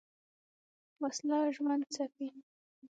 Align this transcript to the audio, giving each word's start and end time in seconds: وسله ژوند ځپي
وسله 1.01 1.37
ژوند 1.55 1.83
ځپي 1.95 2.27